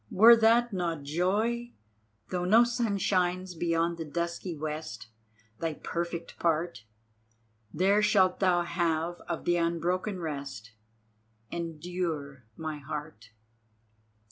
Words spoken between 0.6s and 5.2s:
not joy? Though no sun shines beyond the dusky west,